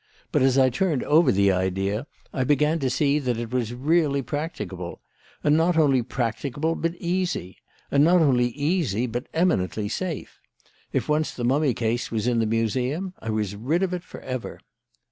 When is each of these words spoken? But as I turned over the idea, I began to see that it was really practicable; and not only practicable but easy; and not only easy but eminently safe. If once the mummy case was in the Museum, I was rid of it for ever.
But 0.31 0.41
as 0.41 0.57
I 0.57 0.71
turned 0.71 1.03
over 1.03 1.31
the 1.31 1.51
idea, 1.51 2.07
I 2.33 2.43
began 2.43 2.79
to 2.79 2.89
see 2.89 3.19
that 3.19 3.37
it 3.37 3.51
was 3.51 3.75
really 3.75 4.23
practicable; 4.23 4.99
and 5.43 5.55
not 5.55 5.77
only 5.77 6.01
practicable 6.01 6.73
but 6.73 6.95
easy; 6.95 7.57
and 7.91 8.03
not 8.03 8.19
only 8.19 8.47
easy 8.47 9.05
but 9.05 9.27
eminently 9.31 9.87
safe. 9.89 10.39
If 10.91 11.07
once 11.07 11.29
the 11.31 11.43
mummy 11.45 11.75
case 11.75 12.09
was 12.09 12.25
in 12.25 12.39
the 12.39 12.47
Museum, 12.47 13.13
I 13.19 13.29
was 13.29 13.55
rid 13.55 13.83
of 13.83 13.93
it 13.93 14.01
for 14.03 14.21
ever. 14.21 14.59